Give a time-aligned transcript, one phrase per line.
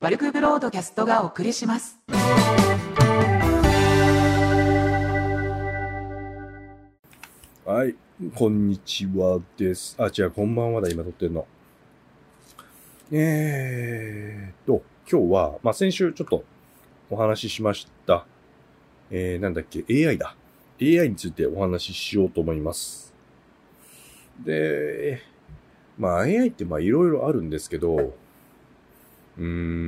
[0.00, 1.98] バルクブロードキャストがお送りします。
[7.66, 7.96] はい、
[8.36, 9.96] こんにちはです。
[9.98, 11.48] あ、違う、こんばんはだ、今撮ってるの。
[13.10, 16.44] えーと、今日は、まあ、先週ちょっと
[17.10, 18.24] お話ししました。
[19.10, 20.36] えー、なんだっけ、AI だ。
[20.80, 23.12] AI についてお話ししようと思います。
[24.44, 25.22] で、
[25.98, 28.14] まあ、AI ってまあ、いろいろあるんですけど、
[29.38, 29.87] うーん、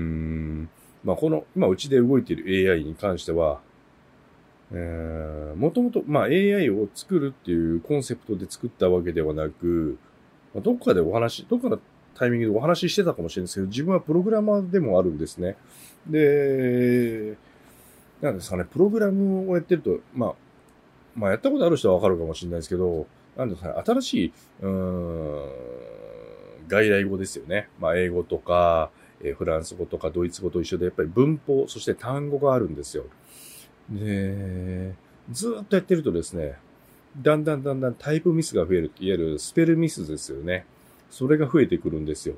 [1.04, 3.60] まあ、この、今うちで動いている AI に関しては、
[4.72, 9.98] えー、もともと、まあ、AI を作るっていうコンセプトで作ったわけではなく、
[10.54, 11.80] まあ、どっかでお話、どっかの
[12.14, 15.56] タイミングでお話ししてたかもしれないですけど、自分はプログラマーでもあるんですね。
[16.06, 17.36] で、
[18.20, 20.34] なんですかね、プログラムをやってると、まあ、
[21.16, 23.06] まあ、やったことある人はわかるかもしれないですけど、
[23.36, 25.46] なんですかね、新しい、うん、
[26.68, 27.68] 外来語ですよね。
[27.80, 28.90] まあ、英語とか、
[29.22, 33.04] えフランス語とかドイツ語と一緒で、やっぱり文法、そして単語があるんですよ。
[33.90, 34.94] で、
[35.30, 36.56] ずっとやってるとですね、
[37.20, 38.92] だんだんだんだんタイプミスが増える。
[39.00, 40.64] いわゆるスペルミスですよね。
[41.10, 42.36] それが増えてくるんですよ。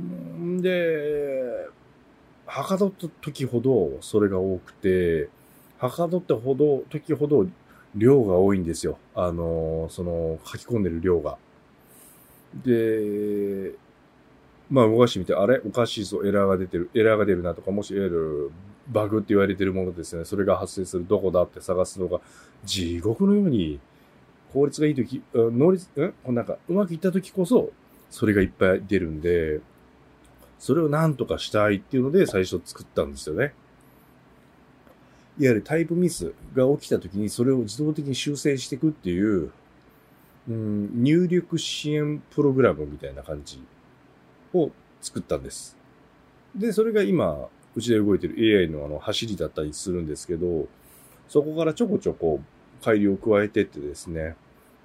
[0.00, 1.68] んで、
[2.46, 5.28] はかどった時ほどそれが多くて、
[5.78, 7.46] はかどったほど、時ほど
[7.94, 8.98] 量が多いんですよ。
[9.14, 11.36] あの、その書き込んでる量が。
[12.64, 13.72] で、
[14.70, 18.50] まあ動かしてみて、あれおかしいぞ、エラーが出てる、エラーが出るなとか、もしいわゆる
[18.88, 22.20] バグって言われてるものですね、それが発生するどこだって探すのが、
[22.64, 23.80] 地獄のように、
[24.52, 27.72] 効率がいいとき、うん能率、んなんか、うまくいったときこそ、
[28.10, 29.60] それがいっぱい出るんで、
[30.58, 33.52] それをなんとかしたいっていうので最初作ったんですよね。
[35.38, 39.50] いわゆるタイプミスが起きたときにそれを自動的に修正していくっていう、
[40.48, 43.60] うん、入力支援プログラムみたいな感じ。
[44.54, 45.76] を作ったんです。
[46.54, 50.68] で、それが今、うちで動いてる AI のあの走りだったりするんですけど、
[51.28, 52.40] そこからちょこちょこ
[52.82, 54.36] 改良を加えてってですね、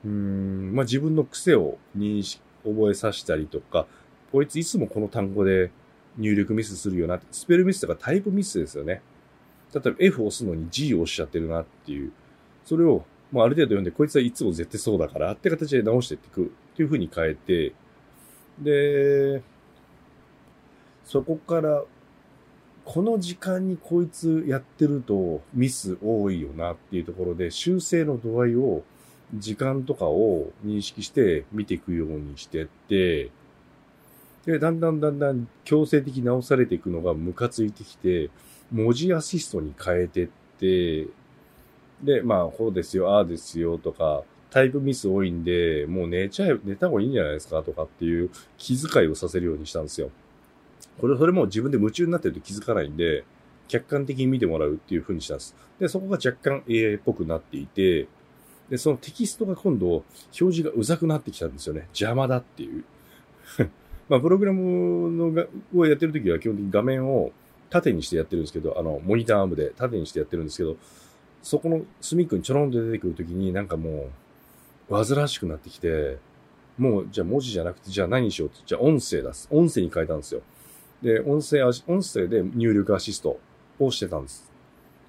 [0.04, 3.86] うーん、まあ、自分の癖を認識、覚えさせたりとか、
[4.32, 5.72] こいついつもこの単語で
[6.18, 9.02] 入力ミスするよなって、スペルミスとかタイプミスですよね。
[9.74, 12.12] 例えば F を押すのに G を押しちゃってるなっていう、
[12.66, 17.74] それを、まあ、ある程度読んで、こいつはいつも絶対そうだからって形で直していっていくっていう風に変えて、
[18.60, 19.42] で、
[21.10, 21.84] そこから、
[22.86, 28.84] この時間にこいつやってるとミス多いよなっていうところで修正の度合いを
[29.36, 33.32] 時間とかを認識して見ていくようにしてって、
[34.46, 38.30] で、だんだんだんだん強制的に直されていくのがムカついてきて、
[38.72, 41.08] 文字アシストに変えてって、
[42.04, 44.22] で、まあ、こうですよ、ああですよとか、
[44.52, 50.12] タイプミス多いんで、もう寝ちゃえ、寝た方がいいんじゃないですかとかっていう気遣いをさせるようにしたんですよ。
[51.00, 53.24] これ、それも自分で夢中になってると気づかないんで、
[53.68, 55.56] 客観的に見てもらうっていう風にしたんです。
[55.80, 58.08] で、そこが若干 AI っぽくなっていて、
[58.70, 61.88] で、そのテキストが今度、表示がうざくなってきたんですよね。
[61.90, 62.84] 邪魔だっていう。
[64.10, 67.32] まあ、プログラムのがをやってるときは基本的に画面を
[67.70, 70.78] 縦にしてやってるんですけど、あの、モニターアームで縦にしてやってるんですけど、
[71.42, 74.10] そこの隅っこにちょろんと出てくるときになんかも
[74.90, 76.18] う、煩わしくなってきて、
[76.78, 79.48] もう、じゃあ文字じゃなくて、じゃあ何にしようって、じゃあ音声出す。
[79.52, 80.42] 音声に変えたんですよ。
[81.02, 83.40] で、音声音声で入力アシスト
[83.80, 84.52] をしてたんです。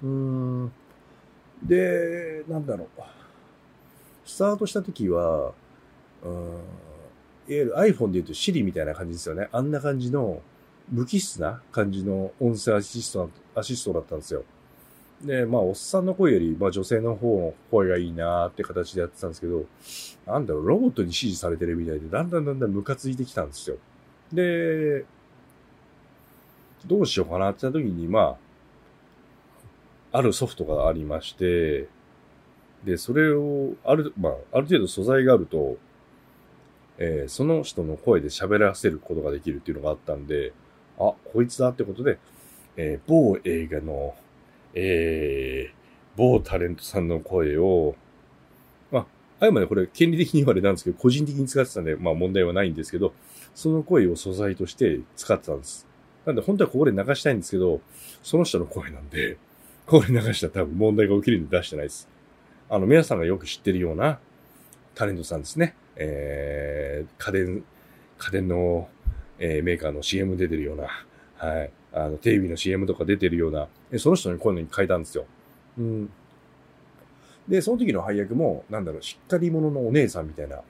[0.01, 0.71] うーん。
[1.63, 3.01] で、なんだろう。
[4.25, 5.51] スタートしたときは、
[6.23, 6.59] うーん、いわ
[7.47, 9.49] ゆる iPhone で言うと Siri みたいな感じですよね。
[9.51, 10.41] あんな感じの
[10.89, 13.25] 無機質な感じの音声アシスト
[13.55, 14.43] な、アシストだったんですよ。
[15.23, 19.65] で、まあ、おっさんの声より、まあ、女性の方の声がいいなーって形でやってたんですけど、
[20.25, 23.77] なんだろう、ロボットに指示されてるみたいで、だんだんだんだんムカついてきたんですよ。
[24.33, 25.05] で、
[26.85, 28.37] どうしようかなって言った時に、ま
[30.11, 31.87] あ、あるソフトがありまして、
[32.83, 35.77] で、それを、ある、まあ、ある程度素材があると、
[36.97, 40.53] えーその人の声で喋らせることができるっていうのがあったんで、
[40.99, 42.19] あ、こいつだってことで、
[42.77, 44.15] えー某映画の、
[44.73, 45.81] えー
[46.17, 47.95] 某タレントさんの声を、
[48.91, 48.99] ま
[49.39, 53.13] あ、あくまでこれ権利的に言われたんですけど、個人的に使ってたんで、まあ問題はないんですけど、
[53.55, 55.87] その声を素材として使ってたんです。
[56.25, 57.81] なんで本当はここで流したいんですけど、
[58.21, 59.37] その人の声なんで、
[59.85, 62.07] ここで流したら多分問題が起きるんで出してないです。
[62.69, 64.19] あの、皆さんがよく知ってるような
[64.95, 65.75] タレントさんですね。
[65.95, 67.63] えー、家電、
[68.17, 68.87] 家電の、
[69.39, 70.87] えーメーカーの CM 出てるような、
[71.37, 71.71] はい。
[71.93, 75.25] あの、テレビの CM とか出てるような、えその人にこういうのに変えたんですよ。
[75.77, 76.09] うん。
[77.47, 80.61] で、その時の配役も、なんだろう、しっかり者のお姉さんみたいな、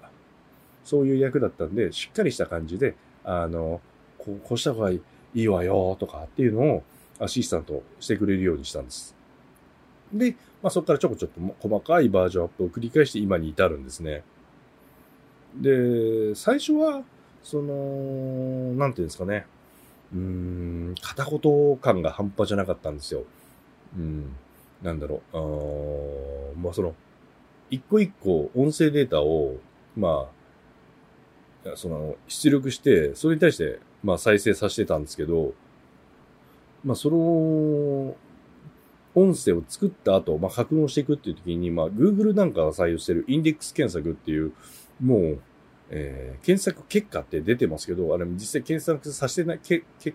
[0.83, 3.81] そういう役だったんで、しっかりした感じで、あの、
[4.17, 5.01] こう、こうした方がいい、
[5.33, 6.83] いいわよとかっていうのを
[7.19, 9.15] アシスタントしてくれるようにしたんです。
[10.13, 14.23] で、まあ、そこからちょこちょっと細かいバージョンアップを繰り返して今に至るんですね。
[15.55, 17.03] で、最初は、
[17.43, 19.45] その、なんていうんですかね。
[20.13, 23.23] うーん、片言感が半端じゃなかったんですよ。
[23.97, 24.35] うん、
[24.81, 25.37] なんだろう。
[25.37, 26.93] あまあ、その、
[27.69, 29.57] 一個一個音声データを、
[29.95, 30.29] ま
[31.65, 35.53] あ、その、出力して、それに対して、まあ、再生させてたんですけど、
[36.83, 38.15] まあ、その、
[39.13, 44.53] 音声を作った後、まあ、格納していくっていう時に、まあ、Google なんかが採用してるインデックス検索っていう、
[45.01, 45.39] もう、
[45.89, 50.13] えー、検索結果って出てますけど、あれ実際検索させてない、け、け、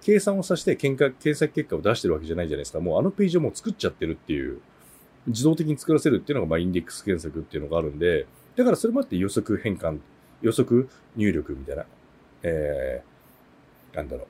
[0.00, 0.96] 計算をさせて検
[1.34, 2.78] 索結果を出してるわけじゃないじゃないですか。
[2.78, 4.60] もうあのページをもう作っちゃってるっていう、
[5.26, 9.98] 自動的に作らせるっていうのが、まあ、インデックス検索っていうのがあるんで、だからそれもあって予測変換、
[10.42, 11.86] 予測入力みたいな、
[12.44, 13.15] えー、
[13.96, 14.26] なんだろう。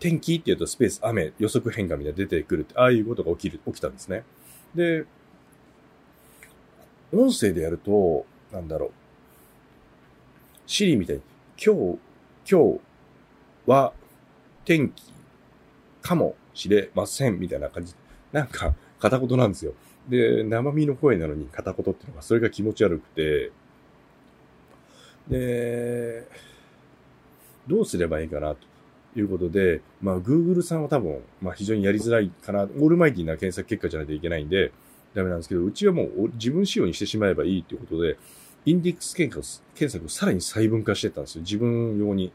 [0.00, 4.24] 天気って言うとスペース、雨、予測変化みたいな出てくるって、ああいうことが起きる、起きたんですね。
[4.74, 5.04] で、
[7.12, 8.90] 音声でやると、なんだろう。
[10.66, 11.22] シリみたいに、
[11.62, 11.98] 今日、
[12.50, 12.80] 今日
[13.66, 13.92] は
[14.64, 15.12] 天気
[16.00, 17.94] かもしれませんみたいな感じ。
[18.32, 19.74] なんか、片言なんですよ。
[20.08, 23.52] で、生身の声なのに片言っていうのが、それが気持ち悪くて、
[25.28, 26.26] で、
[27.66, 28.72] どうすればいいかなと。
[29.14, 32.62] いうことで、まあ、Google さんは多分、まあ、非常にやりづらいかな。
[32.62, 34.72] オールマイティな検索結果じゃないといけないんで、
[35.14, 38.16] ダメなんですけど、うちはもう自分仕様にしてしまえばいいということで、
[38.64, 39.38] インデックス検
[39.76, 41.42] 索をさらに細分化してたんですよ。
[41.42, 42.32] 自分用に。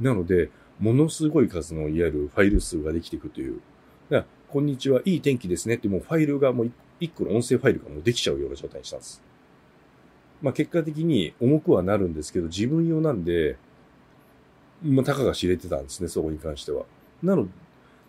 [0.00, 3.60] なので、ものすごい数のいわゆるファイル数ができていくという。
[4.08, 6.70] だからこんにちは、いい天気ですねってもうファイルがもう
[7.00, 9.22] 一個の音声ファイルがもうできちゃうような状態にしたんです。
[10.40, 13.56] まあ結果的に重くはなるんですけど、自分用なんで、
[14.82, 16.84] まあ、たかが知れてたんですね、そこに関しては。
[17.22, 17.48] なの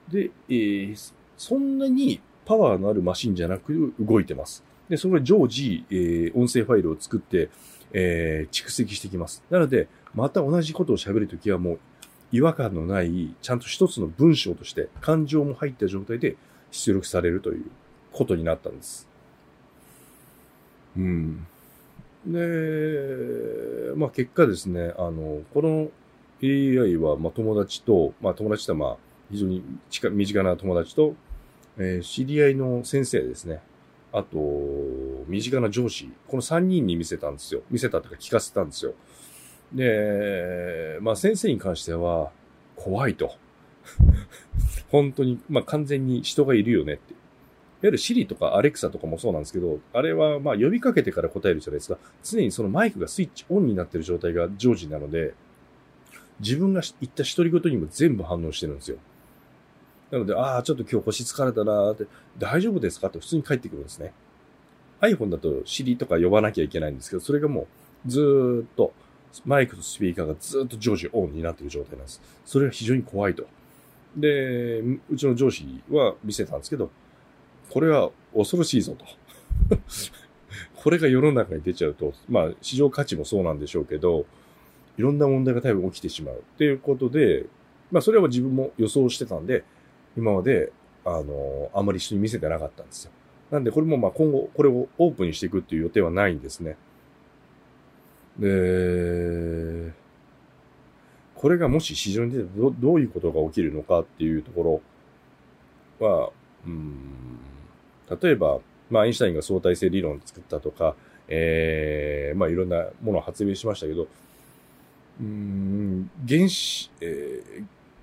[0.09, 4.63] で、えー、そんなにパワーのあるマシンじゃなく動いてます。
[4.89, 7.49] で、それ常時、えー、音声ファイルを作って、
[7.93, 9.43] えー、蓄積してきます。
[9.49, 11.79] なので、また同じことを喋るときはもう、
[12.31, 16.35] 違和感のない、ちゃんと一つの文章として、感情も入った状態で
[16.71, 17.65] 出力されるという
[18.11, 19.07] ことになったんです。
[20.97, 21.47] うん。
[22.25, 25.89] で、まあ結果ですね、あの、この
[26.41, 28.97] AI は、まあ、友達と、まあ、友達とは、まあ、
[29.31, 31.15] 非常に近身近な友達と、
[31.77, 33.61] えー、知り合いの先生ですね。
[34.13, 34.37] あと、
[35.27, 36.09] 身近な上司。
[36.27, 37.61] この3人に見せたんですよ。
[37.69, 38.93] 見せたというか聞かせたんですよ。
[39.73, 42.31] で、まあ、先生に関しては、
[42.75, 43.35] 怖いと。
[44.89, 47.13] 本当に、まあ、完全に人がいるよねって。
[47.13, 51.99] いわゆるシリとかアレクサとかもそうなんですけど、あれはまあ呼びかけてから答えるじゃないですか。
[52.23, 55.35] 常にそのマイクがスイッチオンになってる状態が常時なので、
[56.39, 58.97] 自分が言った独り言にも全部反応してるんですよ。
[60.11, 62.05] なので、ああ、ちょっと今日腰疲れたなーって、
[62.37, 63.07] 大丈夫ですか？
[63.07, 64.13] って普通に帰ってくるんですね。
[65.01, 67.67] iPhone だと Siri とか呼ばなきゃいけないんですけど、それがも
[68.05, 68.93] うずーっと
[69.45, 72.21] マイクとスピーカーがずっと常時オンになっている状態なんです。
[72.45, 73.45] それが非常に怖いと。
[74.15, 76.89] で、うちの上司は見せたんですけど、
[77.69, 79.05] これは恐ろしいぞと。
[80.75, 84.25] これが世の中に出ちゃうと、まあ市場価値もそうなんでしょうけど、
[84.97, 87.45] いろんな問題が多分起きてしまうっていうことで、
[87.91, 89.63] まあそれは自分も予想してたんで、
[90.17, 90.71] 今まで、
[91.05, 93.11] あの、あんまり人に見せてなかったんですよ。
[93.51, 96.75] なんでこれもまあ今後これをオープンにしていくっていう予定はないんですね。
[98.39, 99.93] で、
[101.35, 104.81] これがもし市場に出てどどういうことが起きるのかっていうとこ
[105.99, 106.31] ろは、
[106.65, 107.39] うん、
[108.21, 110.95] 例えば、まあ、アインシュタインが相対性理論を作ったとか、
[111.27, 114.07] ええー、まあ、いろんなものを発明しましたけど、
[115.19, 117.41] うん、原子、え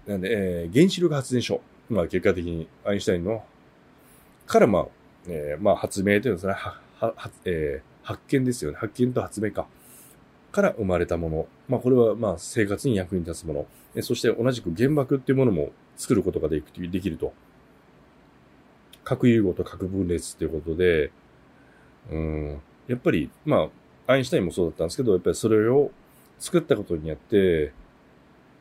[0.07, 1.61] ー、なんで、えー、原子力発電所。
[1.91, 3.45] まあ、結果的にアインシュタインの、
[4.47, 4.87] から、まあ、
[5.29, 6.81] えー、まあ、発明というのは、それは、
[7.15, 8.79] は、えー、発見ですよね。
[8.79, 9.67] 発見と発明か。
[10.51, 11.47] から生まれたもの。
[11.69, 13.67] まあ、これは、まあ、生活に役に立つもの。
[13.97, 17.33] えそして同じく原爆っていうものも作ることができできると。
[19.05, 21.13] 核融合と核分裂っていうことで、
[22.11, 23.69] うん、やっぱり、ま
[24.07, 25.91] あ、アインシュタインもそうだったんですけど、やっぱりそれを
[26.39, 27.73] 作ったことによって、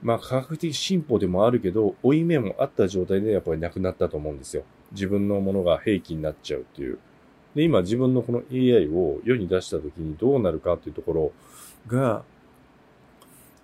[0.01, 4.63] まあ科学的進歩でもあるけど、負い目もあった状態でやっぱりなくなったと思うんですよ。
[4.91, 6.99] 自分のものが兵器になっちゃうっていう。
[7.55, 11.31] で、今自分のこの AI を世に出した時にどうなるかっていうところ
[11.87, 12.23] が、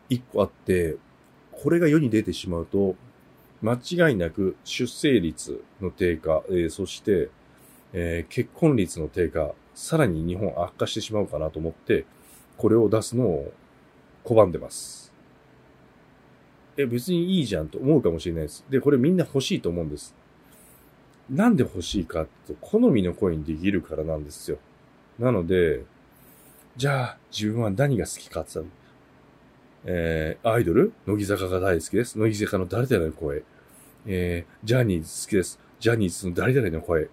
[0.10, 0.98] 一個あって、
[1.52, 2.96] これが世に出てしまうと、
[3.62, 7.30] 間違いなく出生率の低下、えー、そして、
[7.92, 12.06] えー、結婚率の低下、さらに日本悪化してしまうかなと思って、
[12.58, 13.52] これを出すのを
[14.24, 15.12] 拒んでます。
[16.78, 18.66] え、別にいいじゃんと思うかもしれないです。
[18.70, 20.16] で、これみんな欲しいと思うんです。
[21.30, 24.58] なんで欲しいかって、好みの声にできるからなんですよ。
[25.20, 25.84] なので、
[26.78, 28.76] じゃあ、自分は何が好きかって言ったら、
[29.86, 30.94] えー、アイドル？
[31.06, 32.18] 乃木坂が大好きです。
[32.18, 33.44] 乃木坂の誰々の声？
[34.08, 35.60] えー、ジャニーズ好きです。
[35.80, 37.10] ジャニーズの誰々の声？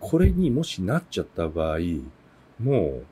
[0.00, 1.78] これにもしなっちゃった場合、
[2.60, 3.04] もう、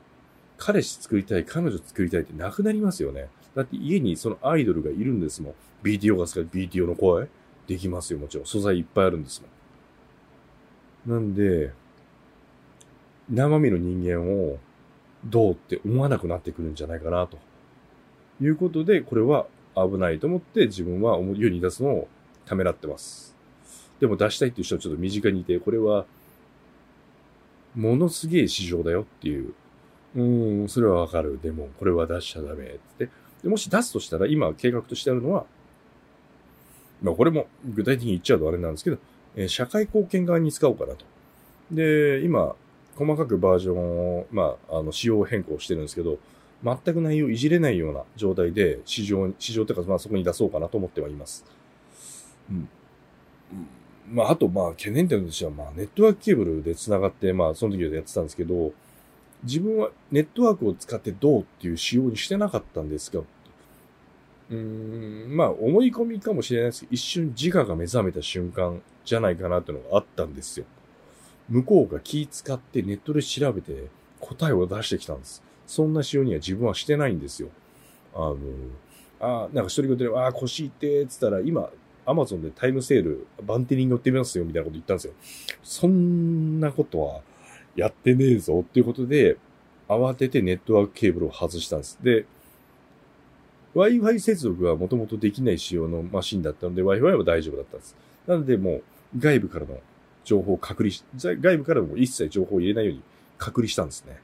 [0.63, 3.29] 彼氏作りたい、彼女作りたいってなくなりますよね。
[3.55, 5.53] だって家にそのアイドルがいるんですもん。
[5.83, 7.27] BTO が好きで BTO の声？
[7.65, 8.45] できますよ、もちろん。
[8.45, 9.41] 素材いっぱいあるんです
[11.07, 11.19] もん。
[11.19, 11.71] なんで、
[13.27, 14.59] 生身の人間を
[15.25, 17.39] どうって思わなくなってくるんじゃないかな、と
[18.39, 22.07] いうことで、これは危ないと思って自分は世に出すのを
[22.45, 23.35] ためらってます。
[23.99, 26.05] でも出したいっていう人はちょっと身近にいて、これは、
[27.75, 29.55] ものすげえ市場だよっていう。
[30.15, 31.39] うん、それはわかる。
[31.41, 33.09] でも、これは出しちゃダメって。
[33.43, 35.45] でもし出すとしたら、今計画としてあるのは、
[37.01, 38.97] まあこれも具体的に言っちゃうとあれなんですけど、
[39.35, 41.05] えー社会貢献側に使おうかなと。
[41.71, 42.55] で、今、
[42.95, 46.19] 細かくバージョンを、まあ、あの、仕様変更してるんですけど、
[46.63, 51.45] 全く内容いじれないような状態で市場に、市場というか、まあそこに出そうかなと思ってはいます。
[52.49, 52.57] うん。
[52.57, 52.67] うん
[54.11, 58.73] まあ、あと、まあ、懸念点としては、まあ、ネットワークケーブルで繋がって、まあ、その時はやってたんですけど、
[59.43, 63.21] 自分はネットワークを使ってどうっていう仕様にしてなかったんですが、
[64.49, 70.65] うーん、まあ、思い込みかもしれないですけど、一瞬自我が目覚めた瞬間じゃないかなっていうのがあったんですよ。
[71.49, 73.87] 向こうが気使ってネットで調べて
[74.19, 75.41] 答えを出してきたんです。
[75.65, 77.49] そんな仕様には自分はしてないんですよ。
[78.13, 78.37] あの、
[79.19, 81.69] あなんか一人言で、ああ、腰痛って、つったら、今、
[82.05, 85.13] アマゾンでタイムセール、バンテリング売ってみますよ、みたいなこと言ったんですよ。
[85.63, 87.21] そんなことは
[87.75, 89.37] やってねえぞ、っていうことで、
[89.87, 91.97] 慌ててネットワークケーブルを外したんです。
[92.01, 92.25] で、
[93.75, 97.95] Wi-Fi 接続はもともとできない仕様のマシンだったので、Wi-Fi は大丈夫だったんです。
[98.27, 98.83] なので、もう、
[99.17, 99.79] 外部からの
[100.23, 103.01] 情報を隔離し、外部からも一切情報を入れないように
[103.37, 104.19] 隔離したんですね。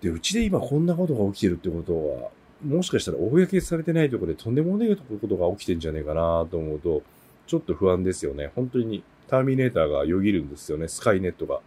[0.00, 2.30] で、うちで今こんなことが起きてるってことは、
[2.64, 7.02] もしかしたら公にされてないところでとんでもないことが起きてんじゃねえかなと思うと、
[7.46, 8.50] ちょっと不安ですよね。
[8.54, 11.60] 本当にターミネーターがよぎるんですよね、スカイネットが。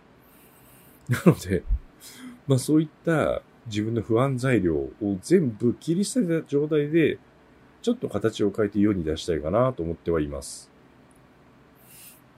[1.26, 1.64] なので、
[2.48, 4.92] まあそういった自分の不安材料を
[5.22, 7.20] 全部切り捨てた状態で、
[7.82, 10.72] ちょっと形を変えて世に出したいかなと思ってはいます。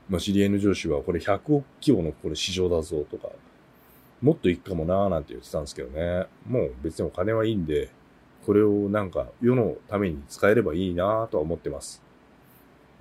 [0.10, 3.30] まあ知り合いの上司はこれ100億規模のこれ市場だぞとか、
[4.22, 6.26] もっといくかもなーなんて言ってたんですけどね。
[6.48, 7.90] もう別にお金はいいんで、
[8.46, 12.02] これをなんか世のために使えればいいなとは思ってます。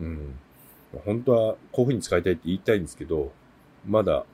[0.00, 0.34] うん。
[1.04, 3.32] 本当はこういう風に使いたいって言いたいんですけど、
[3.86, 4.26] まだ、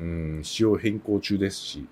[0.00, 1.86] うん、仕様変更中ですし、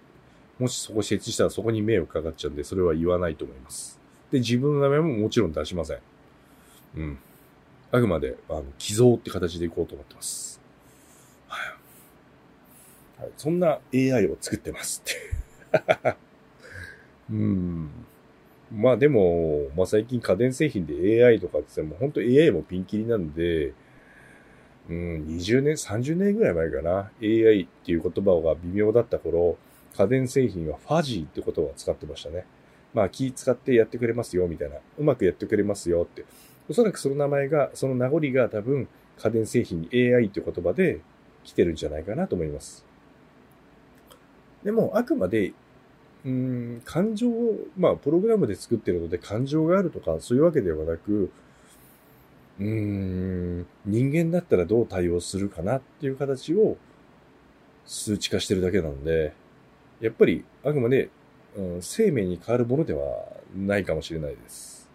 [0.58, 3.98] もしそこ設置したらそこに迷惑かかっちゃうんで、それは言わないと思います。
[4.30, 5.98] で、自分の名前ももちろん出しません。
[6.96, 7.18] うん。
[7.90, 10.60] あくまで、あの、寄贈って形でいこうと思ってます。
[11.48, 11.74] は
[13.26, 13.28] い。
[13.36, 16.16] そんな AI を作ってますって。
[17.30, 17.90] うん。
[18.74, 23.74] まあでも、まあ最近家電製品で AI とかって言っても、本当 AI もピンキリなんで、
[24.90, 27.10] うん、20年、30年ぐらい前かな。
[27.22, 29.56] AI っていう言葉が微妙だった頃、
[29.96, 32.44] 家電製品はファジーって言葉を使ってましたね。
[32.94, 34.76] まあ気使ってやってくれますよ、みたいな。
[34.98, 36.24] うまくやってくれますよって。
[36.68, 41.00] おそらくその名前が、その名残が多分家電製品に AI っていう言葉で
[41.44, 42.84] 来てるんじゃないかなと思います。
[44.64, 45.52] でも、あくまで
[46.24, 51.30] うん、感情を、まあ、プログラムで作ってるので感情があるとか、そういうわけではなく、
[52.62, 56.76] うーん、人間だったらどう対応するかなっていう形を
[57.84, 59.32] 数値化してるだけなので、
[60.00, 61.10] やっぱり、あくまで、
[61.56, 63.26] うん、生命に変わるものでは
[63.56, 64.88] ないかもしれないです。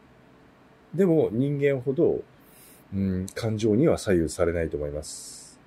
[0.94, 2.22] でも、人間ほど、
[2.94, 5.60] うん、感情には左右されないと思います。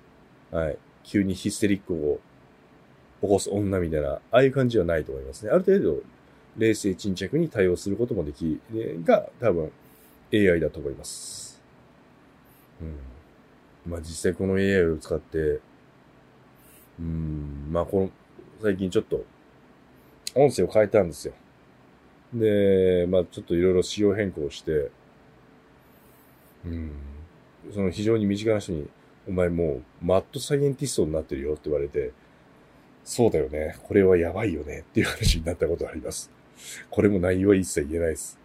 [0.51, 0.77] はい。
[1.03, 2.19] 急にヒステリックを
[3.21, 5.51] 起こす女みたいな、ああいう感じはないと思いますね。
[5.51, 6.01] ある程度、
[6.57, 8.59] 冷静沈着に対応することもでき、
[9.05, 9.71] が、多分、
[10.33, 11.50] AI だと思います。
[12.81, 13.91] うん。
[13.91, 15.59] まあ実際この AI を使って、
[16.99, 18.09] うん、まあこの、
[18.61, 19.23] 最近ちょっと、
[20.35, 21.33] 音声を変えたんですよ。
[22.33, 24.89] で、まあちょっといろいろ仕様変更して、
[26.65, 26.91] うん、
[27.73, 28.87] その非常に身近な人に、
[29.27, 32.11] お前もうマッドサイエンティストになってるよって言われて、
[33.03, 33.77] そうだよね。
[33.83, 34.79] これはやばいよね。
[34.79, 36.29] っていう話になったことあります。
[36.89, 38.40] これも内容は一切言えないです。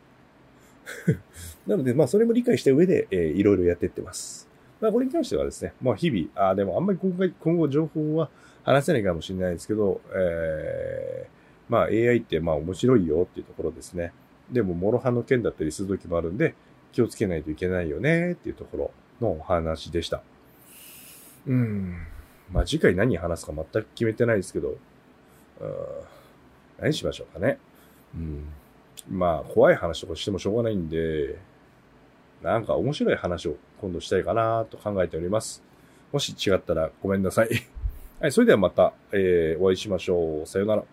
[1.66, 4.48] なので、まあ、それも理解した上で、えーいろいろやってってます。
[4.80, 8.28] まあ、これに関してはですね、まあ、日々、ああ、でもあんまり今回、今後情報は
[8.64, 14.12] 話せないかもしれないですけど、えー、まあ、AI ってまあ面白いよっていうところですね。
[14.50, 16.54] でも、諸刃の剣だったりする時もあるんで、
[16.92, 18.90] 気をつけないといけないよねっていうところ
[19.20, 20.22] のお話でした。
[21.46, 21.96] うん。
[22.52, 24.76] まあ次回何話すか全く決めてないですけど、うん
[26.78, 27.58] 何しましょうかね。
[28.14, 28.44] うん。
[29.08, 31.38] まあ怖い話とかしてもしょうがないんで、
[32.42, 35.62] なんか面白い話を今度したいかなと考えております。
[36.12, 37.48] もし違ったらごめんなさい。
[38.20, 40.46] はい、それではまた、えー、お会いしましょう。
[40.46, 40.84] さよなら。